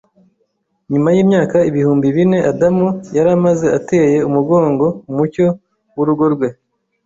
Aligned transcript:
nyuma 0.91 1.09
y’imyaka 1.15 1.57
ibihumbi 1.69 2.07
bine 2.15 2.39
Adamu 2.51 2.87
yari 3.15 3.29
amaze 3.37 3.67
ateye 3.77 4.17
umugongo 4.29 4.85
umucyo 5.09 5.45
w’urugo 5.95 6.25
rwe 6.33 6.49